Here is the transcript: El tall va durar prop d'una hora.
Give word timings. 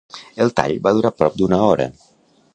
El 0.45 0.53
tall 0.59 0.73
va 0.87 0.95
durar 1.01 1.13
prop 1.21 1.39
d'una 1.43 1.61
hora. 1.69 1.89